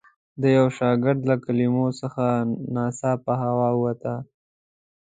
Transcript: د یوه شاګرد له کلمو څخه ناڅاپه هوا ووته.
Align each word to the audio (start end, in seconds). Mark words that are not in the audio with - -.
د 0.41 0.43
یوه 0.55 0.69
شاګرد 0.77 1.21
له 1.29 1.35
کلمو 1.43 1.87
څخه 2.01 2.23
ناڅاپه 2.75 3.33
هوا 3.43 3.69
ووته. 3.75 4.15